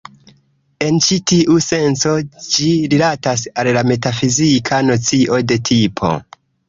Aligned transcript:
En 0.85 0.95
ĉi 1.07 1.17
tiu 1.31 1.57
senco, 1.65 2.13
ĝi 2.47 2.71
rilatas 2.93 3.45
al 3.65 3.69
la 3.77 3.85
metafizika 3.93 4.81
nocio 4.89 5.43
de 5.53 5.59
'tipo'. 5.69 6.15